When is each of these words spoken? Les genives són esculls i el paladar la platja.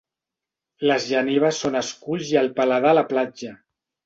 Les 0.91 1.05
genives 1.09 1.59
són 1.65 1.77
esculls 1.83 2.33
i 2.37 2.41
el 2.43 2.51
paladar 2.57 2.97
la 3.01 3.05
platja. 3.15 3.55